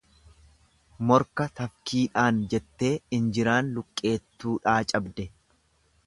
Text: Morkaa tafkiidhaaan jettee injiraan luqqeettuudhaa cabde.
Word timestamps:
Morkaa 1.09 1.45
tafkiidhaaan 1.59 2.39
jettee 2.53 2.89
injiraan 3.17 3.69
luqqeettuudhaa 3.75 4.79
cabde. 4.93 5.27